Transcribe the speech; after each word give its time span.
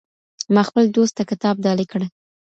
ما 0.53 0.61
خپل 0.69 0.83
دوست 0.95 1.13
ته 1.17 1.23
کتاب 1.31 1.55
ډالۍ 1.65 1.85
کړ. 1.91 2.01